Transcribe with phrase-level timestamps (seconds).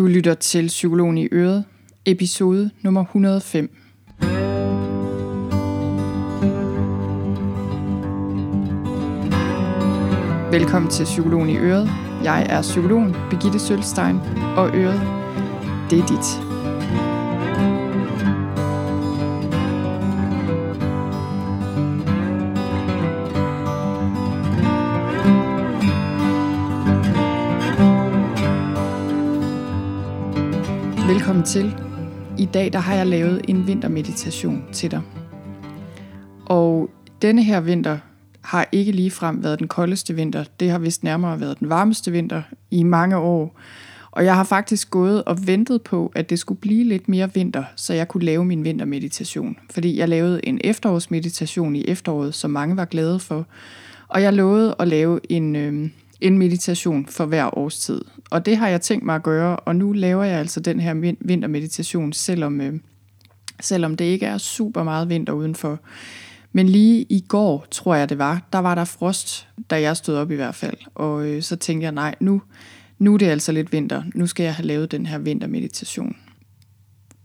[0.00, 1.64] Du lytter til Psykologen i Øret,
[2.06, 3.70] episode nummer 105.
[10.52, 11.90] Velkommen til Psykologen i Øret.
[12.24, 14.16] Jeg er psykologen Birgitte Sølstein,
[14.56, 15.00] og Øret,
[15.90, 16.49] det er dit.
[31.20, 31.76] Velkommen til.
[32.38, 35.00] I dag der har jeg lavet en vintermeditation til dig.
[36.46, 36.90] Og
[37.22, 37.98] denne her vinter
[38.40, 40.44] har ikke ligefrem været den koldeste vinter.
[40.60, 43.60] Det har vist nærmere været den varmeste vinter i mange år.
[44.10, 47.64] Og jeg har faktisk gået og ventet på, at det skulle blive lidt mere vinter,
[47.76, 49.56] så jeg kunne lave min vintermeditation.
[49.70, 53.46] Fordi jeg lavede en efterårsmeditation i efteråret, som mange var glade for.
[54.08, 58.00] Og jeg lovede at lave en, øh, en meditation for hver årstid.
[58.30, 61.14] Og det har jeg tænkt mig at gøre, og nu laver jeg altså den her
[61.20, 62.74] vintermeditation, selvom, øh,
[63.60, 65.80] selvom det ikke er super meget vinter udenfor.
[66.52, 70.16] Men lige i går, tror jeg det var, der var der frost, da jeg stod
[70.16, 70.76] op i hvert fald.
[70.94, 72.42] Og øh, så tænkte jeg, nej, nu,
[72.98, 74.02] nu er det altså lidt vinter.
[74.14, 76.16] Nu skal jeg have lavet den her vintermeditation.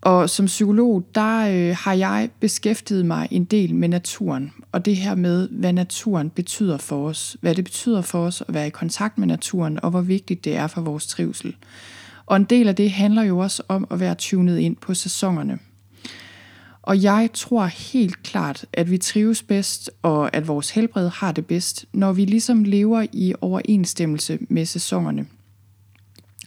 [0.00, 4.96] Og som psykolog, der øh, har jeg beskæftiget mig en del med naturen, og det
[4.96, 7.36] her med, hvad naturen betyder for os.
[7.40, 10.56] Hvad det betyder for os at være i kontakt med naturen, og hvor vigtigt det
[10.56, 11.56] er for vores trivsel.
[12.26, 15.58] Og en del af det handler jo også om at være tunet ind på sæsonerne.
[16.82, 21.46] Og jeg tror helt klart, at vi trives bedst, og at vores helbred har det
[21.46, 25.26] bedst, når vi ligesom lever i overensstemmelse med sæsonerne.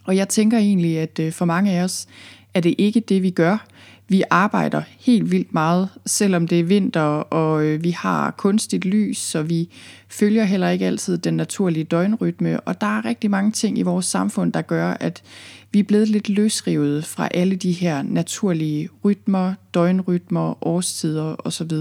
[0.04, 2.08] Og jeg tænker egentlig, at øh, for mange af os
[2.54, 3.66] er det ikke det, vi gør.
[4.08, 9.18] Vi arbejder helt vildt meget, selvom det er vinter, og øh, vi har kunstigt lys,
[9.18, 9.70] så vi
[10.10, 12.60] følger heller ikke altid den naturlige døgnrytme.
[12.60, 15.24] Og der er rigtig mange ting i vores samfund, der gør, at
[15.72, 21.72] vi er blevet lidt løsrivet fra alle de her naturlige rytmer, døgnrytmer, årstider osv.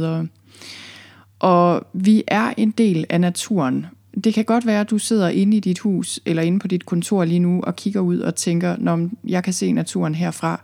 [1.39, 3.87] Og vi er en del af naturen.
[4.25, 6.87] Det kan godt være, at du sidder inde i dit hus eller inde på dit
[6.87, 10.61] kontor lige nu og kigger ud og tænker, når jeg kan se naturen herfra.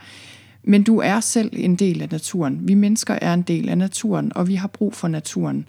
[0.62, 2.68] Men du er selv en del af naturen.
[2.68, 5.66] Vi mennesker er en del af naturen, og vi har brug for naturen.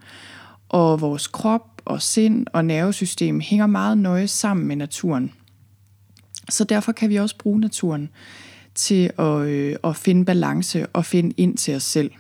[0.69, 5.31] Og vores krop og sind og nervesystem hænger meget nøje sammen med naturen.
[6.50, 8.09] Så derfor kan vi også bruge naturen
[8.75, 12.12] til at, øh, at finde balance og finde ind til os selv.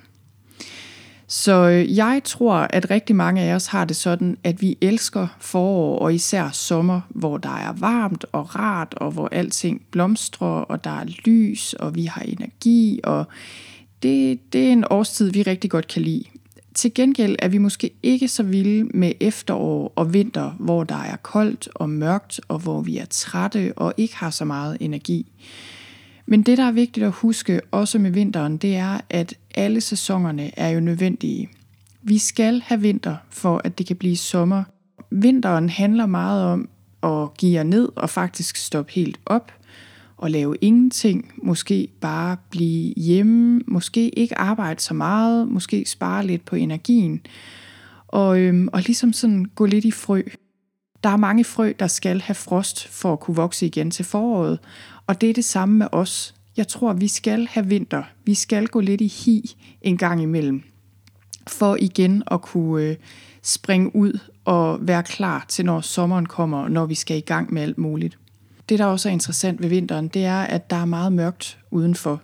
[1.31, 5.27] Så øh, jeg tror, at rigtig mange af os har det sådan, at vi elsker
[5.39, 10.83] forår og især sommer, hvor der er varmt og rart, og hvor alting blomstrer, og
[10.83, 13.25] der er lys, og vi har energi, og
[14.03, 16.23] det, det er en årstid, vi rigtig godt kan lide.
[16.75, 21.15] Til gengæld er vi måske ikke så vilde med efterår og vinter, hvor der er
[21.15, 25.25] koldt og mørkt, og hvor vi er trætte og ikke har så meget energi.
[26.31, 30.59] Men det, der er vigtigt at huske, også med vinteren, det er, at alle sæsonerne
[30.59, 31.49] er jo nødvendige.
[32.01, 34.63] Vi skal have vinter, for at det kan blive sommer.
[35.11, 36.69] Vinteren handler meget om
[37.03, 39.51] at give jer ned og faktisk stoppe helt op
[40.17, 41.33] og lave ingenting.
[41.43, 47.21] Måske bare blive hjemme, måske ikke arbejde så meget, måske spare lidt på energien.
[48.07, 50.21] Og, øhm, og ligesom sådan gå lidt i frø.
[51.03, 54.59] Der er mange frø, der skal have frost for at kunne vokse igen til foråret,
[55.09, 56.35] og det er det samme med os.
[56.57, 58.03] Jeg tror, vi skal have vinter.
[58.25, 60.63] Vi skal gå lidt i hi en gang imellem,
[61.47, 62.95] for igen at kunne øh,
[63.43, 67.61] springe ud og være klar til, når sommeren kommer, når vi skal i gang med
[67.61, 68.17] alt muligt.
[68.69, 72.21] Det, der også er interessant ved vinteren, det er, at der er meget mørkt udenfor.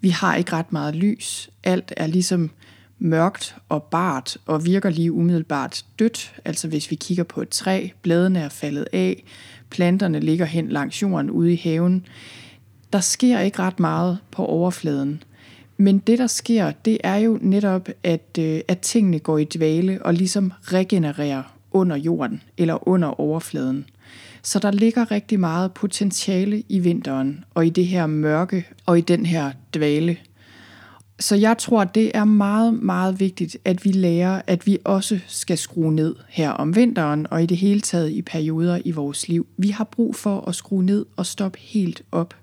[0.00, 1.50] Vi har ikke ret meget lys.
[1.64, 2.50] Alt er ligesom
[2.98, 6.34] mørkt og bart og virker lige umiddelbart dødt.
[6.44, 9.24] Altså hvis vi kigger på et træ, bladene er faldet af,
[9.74, 12.06] planterne ligger hen langs jorden ude i haven.
[12.92, 15.22] Der sker ikke ret meget på overfladen.
[15.76, 20.02] Men det, der sker, det er jo netop, at, øh, at tingene går i dvale
[20.02, 21.42] og ligesom regenererer
[21.72, 23.84] under jorden eller under overfladen.
[24.42, 29.00] Så der ligger rigtig meget potentiale i vinteren og i det her mørke og i
[29.00, 30.16] den her dvale.
[31.20, 35.58] Så jeg tror, det er meget, meget vigtigt, at vi lærer, at vi også skal
[35.58, 39.46] skrue ned her om vinteren og i det hele taget i perioder i vores liv.
[39.58, 42.34] Vi har brug for at skrue ned og stoppe helt op.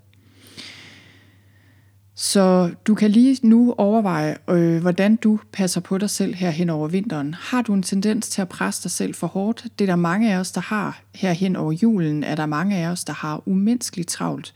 [2.15, 6.69] Så du kan lige nu overveje, øh, hvordan du passer på dig selv her hen
[6.69, 7.33] over vinteren.
[7.33, 9.65] Har du en tendens til at presse dig selv for hårdt?
[9.79, 11.01] Det er der mange af os, der har.
[11.15, 14.53] Her hen over julen er der mange af os, der har umenneskeligt travlt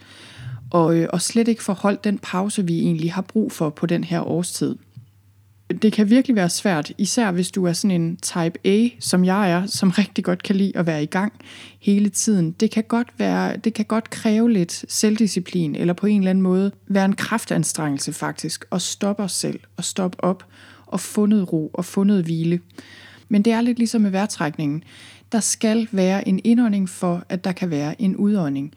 [0.76, 4.04] og, øh, og slet ikke forholdt den pause, vi egentlig har brug for på den
[4.04, 4.76] her årstid.
[5.82, 9.52] Det kan virkelig være svært, især hvis du er sådan en type A, som jeg
[9.52, 11.34] er, som rigtig godt kan lide at være i gang
[11.80, 12.52] hele tiden.
[12.52, 16.42] Det kan godt, være, det kan godt kræve lidt selvdisciplin, eller på en eller anden
[16.42, 20.46] måde være en kraftanstrengelse faktisk, at stoppe os selv, og stoppe op,
[20.86, 22.60] og fundet ro, og fundet hvile.
[23.30, 24.84] Men det er lidt ligesom med vejrtrækningen.
[25.32, 28.74] Der skal være en indånding for, at der kan være en udånding.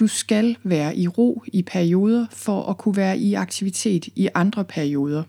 [0.00, 4.64] Du skal være i ro i perioder for at kunne være i aktivitet i andre
[4.64, 5.22] perioder.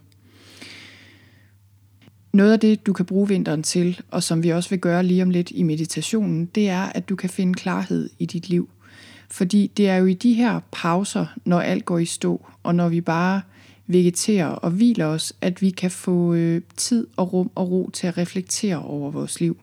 [2.33, 5.23] Noget af det, du kan bruge vinteren til, og som vi også vil gøre lige
[5.23, 8.69] om lidt i meditationen, det er, at du kan finde klarhed i dit liv.
[9.29, 12.89] Fordi det er jo i de her pauser, når alt går i stå, og når
[12.89, 13.41] vi bare
[13.87, 18.07] vegeterer og hviler os, at vi kan få øh, tid og rum og ro til
[18.07, 19.57] at reflektere over vores liv.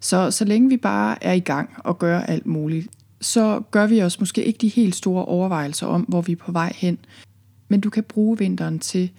[0.00, 2.88] Så så længe vi bare er i gang og gør alt muligt,
[3.20, 6.52] så gør vi os måske ikke de helt store overvejelser om, hvor vi er på
[6.52, 6.98] vej hen.
[7.68, 9.10] Men du kan bruge vinteren til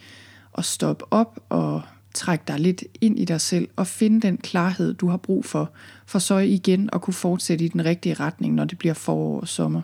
[0.57, 1.81] at stoppe op og
[2.13, 5.71] trække dig lidt ind i dig selv og finde den klarhed, du har brug for,
[6.05, 9.47] for så igen at kunne fortsætte i den rigtige retning, når det bliver forår og
[9.47, 9.81] sommer.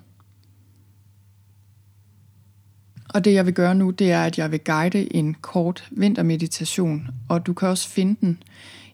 [3.10, 7.08] Og det jeg vil gøre nu, det er, at jeg vil guide en kort vintermeditation,
[7.30, 8.44] og du kan også finde den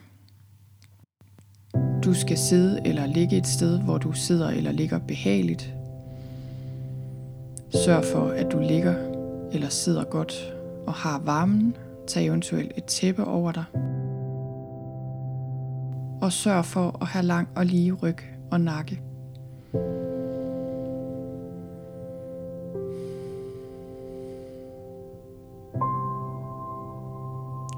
[2.04, 5.72] Du skal sidde eller ligge et sted, hvor du sidder eller ligger behageligt.
[7.84, 8.94] Sørg for, at du ligger
[9.52, 10.52] eller sidder godt
[10.86, 11.76] og har varmen.
[12.06, 13.64] Tag eventuelt et tæppe over dig.
[16.22, 18.18] Og sørg for at have lang og lige ryg
[18.50, 19.00] og nakke.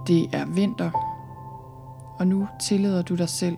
[0.07, 0.91] Det er vinter,
[2.19, 3.57] og nu tillader du dig selv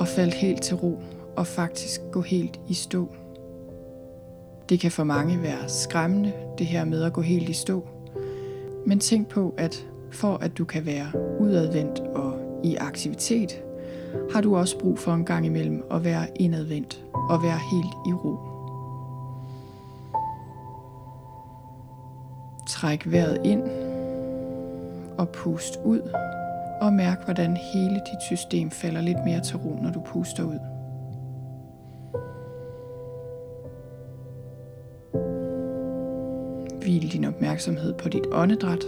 [0.00, 1.02] at falde helt til ro
[1.36, 3.08] og faktisk gå helt i stå.
[4.68, 7.88] Det kan for mange være skræmmende, det her med at gå helt i stå.
[8.86, 11.06] Men tænk på, at for at du kan være
[11.40, 13.62] udadvendt og i aktivitet,
[14.32, 18.12] har du også brug for en gang imellem at være indadvendt og være helt i
[18.12, 18.36] ro.
[22.68, 23.62] Træk vejret ind
[25.18, 26.00] og pust ud
[26.80, 30.58] og mærk, hvordan hele dit system falder lidt mere til ro, når du puster ud.
[36.80, 38.84] Hvil din opmærksomhed på dit åndedræt.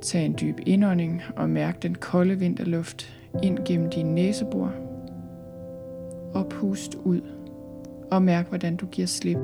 [0.00, 4.72] Tag en dyb indånding og mærk den kolde vinterluft ind gennem din næsebor.
[6.34, 7.20] Og pust ud
[8.10, 9.38] og mærk, hvordan du giver slip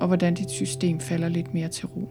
[0.00, 2.08] og hvordan dit system falder lidt mere til ro.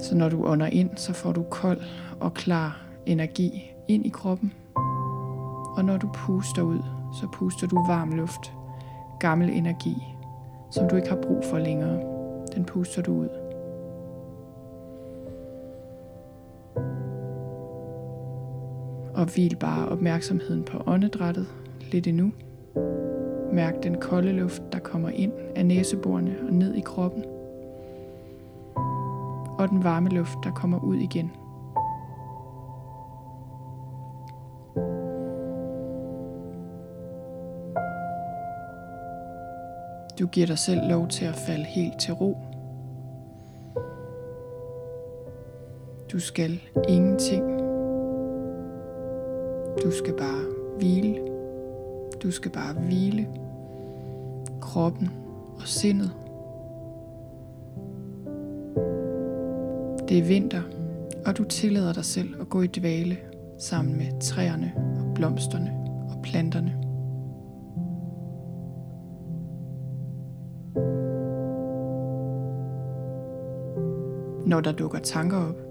[0.00, 1.80] Så når du ånder ind, så får du kold
[2.20, 4.52] og klar energi ind i kroppen.
[5.76, 6.78] Og når du puster ud,
[7.20, 8.52] så puster du varm luft,
[9.20, 9.94] gammel energi,
[10.70, 12.17] som du ikke har brug for længere.
[12.58, 13.28] Den puster du ud.
[19.14, 21.46] Og hvil bare opmærksomheden på åndedrættet
[21.92, 22.32] lidt endnu.
[23.52, 27.24] Mærk den kolde luft, der kommer ind af næseborene og ned i kroppen
[29.58, 31.30] og den varme luft, der kommer ud igen.
[40.18, 42.47] Du giver dig selv lov til at falde helt til ro.
[46.18, 47.44] Du skal ingenting.
[49.84, 50.44] Du skal bare
[50.78, 51.18] hvile.
[52.22, 53.28] Du skal bare hvile
[54.60, 55.10] kroppen
[55.54, 56.10] og sindet.
[60.08, 60.62] Det er vinter,
[61.26, 63.16] og du tillader dig selv at gå i dvale
[63.58, 65.70] sammen med træerne og blomsterne
[66.10, 66.72] og planterne.
[74.46, 75.67] Når der dukker tanker op,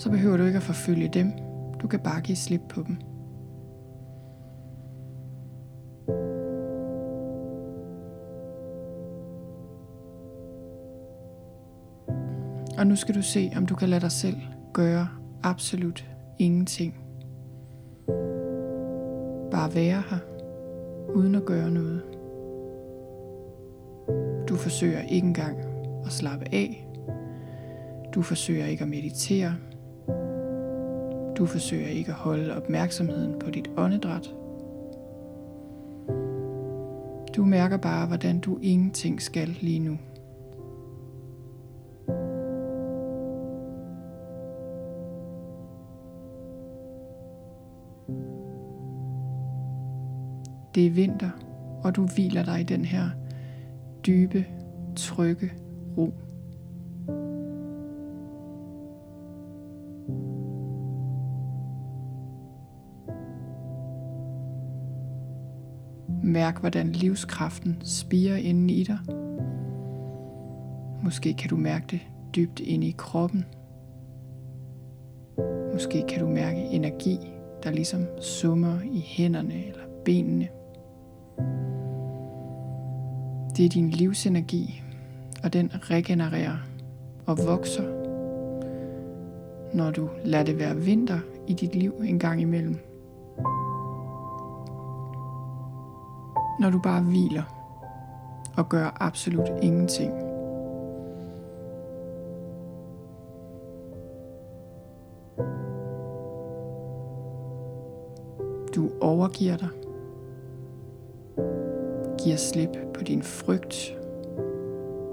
[0.00, 1.32] så behøver du ikke at forfølge dem.
[1.82, 2.96] Du kan bare give slip på dem.
[12.78, 14.36] Og nu skal du se, om du kan lade dig selv
[14.72, 15.08] gøre
[15.42, 16.94] absolut ingenting.
[19.50, 20.18] Bare være her,
[21.14, 22.02] uden at gøre noget.
[24.48, 25.58] Du forsøger ikke engang
[26.06, 26.86] at slappe af.
[28.14, 29.54] Du forsøger ikke at meditere.
[31.40, 34.30] Du forsøger ikke at holde opmærksomheden på dit åndedræt.
[37.36, 39.98] Du mærker bare, hvordan du ingenting skal lige nu.
[50.74, 51.30] Det er vinter,
[51.82, 53.10] og du hviler dig i den her
[54.06, 54.46] dybe,
[54.96, 55.52] trygge
[55.98, 56.12] ro.
[66.50, 68.98] Mærk, hvordan livskraften spiger inden i dig.
[71.02, 72.00] Måske kan du mærke det
[72.36, 73.44] dybt inde i kroppen.
[75.72, 77.18] Måske kan du mærke energi,
[77.62, 80.48] der ligesom summer i hænderne eller benene.
[83.56, 84.82] Det er din livsenergi,
[85.42, 86.56] og den regenererer
[87.26, 87.84] og vokser,
[89.74, 92.89] når du lader det være vinter i dit liv en gang imellem.
[96.60, 97.42] Når du bare hviler
[98.56, 100.12] og gør absolut ingenting.
[108.74, 109.68] Du overgiver dig.
[112.18, 113.96] Giver slip på din frygt.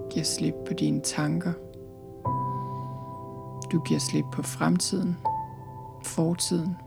[0.09, 1.53] Giver slip på dine tanker.
[3.71, 5.17] Du giver slip på fremtiden,
[6.03, 6.77] fortiden.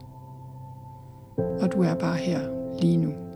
[1.36, 2.40] Og du er bare her
[2.80, 3.29] lige nu.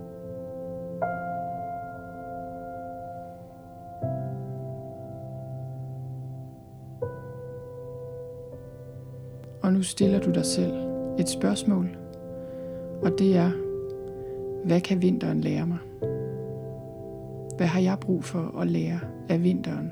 [9.75, 10.73] Nu stiller du dig selv
[11.19, 11.97] et spørgsmål,
[13.03, 13.51] og det er,
[14.67, 15.79] hvad kan vinteren lære mig?
[17.57, 19.91] Hvad har jeg brug for at lære af vinteren?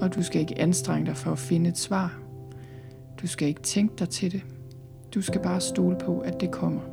[0.00, 2.20] Og du skal ikke anstrenge dig for at finde et svar.
[3.22, 4.42] Du skal ikke tænke dig til det.
[5.14, 6.89] Du skal bare stole på, at det kommer.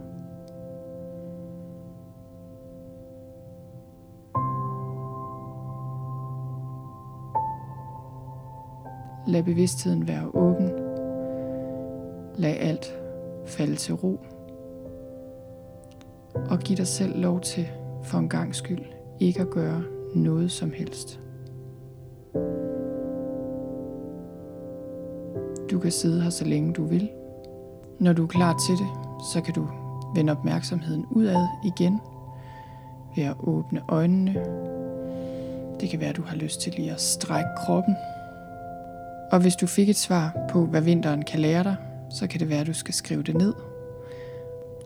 [9.38, 10.72] Lad bevidstheden være åben.
[12.36, 12.94] Lad alt
[13.46, 14.20] falde til ro.
[16.50, 17.68] Og giv dig selv lov til,
[18.04, 18.80] for en gang skyld,
[19.20, 19.84] ikke at gøre
[20.16, 21.20] noget som helst.
[25.72, 27.10] Du kan sidde her så længe du vil.
[28.00, 28.88] Når du er klar til det,
[29.34, 29.68] så kan du
[30.16, 32.00] vende opmærksomheden udad igen
[33.16, 34.34] ved at åbne øjnene.
[35.80, 37.96] Det kan være, at du har lyst til lige at strække kroppen
[39.32, 41.76] og hvis du fik et svar på, hvad vinteren kan lære dig,
[42.10, 43.54] så kan det være, at du skal skrive det ned.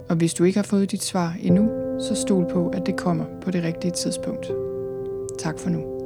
[0.09, 1.69] Og hvis du ikke har fået dit svar endnu,
[1.99, 4.51] så stol på, at det kommer på det rigtige tidspunkt.
[5.39, 6.00] Tak for nu.